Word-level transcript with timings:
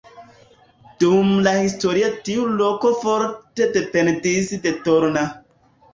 Dum 1.03 1.27
la 1.47 1.51
historio 1.65 2.09
tiu 2.29 2.47
loko 2.63 2.95
forte 3.05 3.69
dependis 3.79 4.51
de 4.65 4.75
Torna. 4.89 5.29